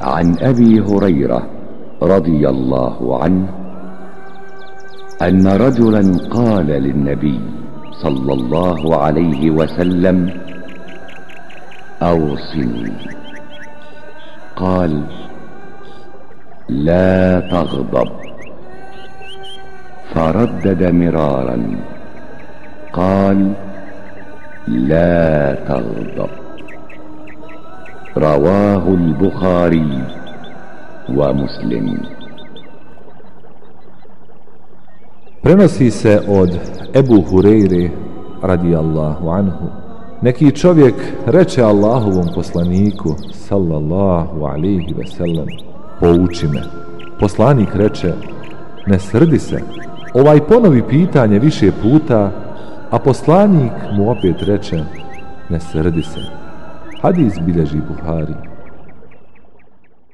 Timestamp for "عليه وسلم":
8.96-10.40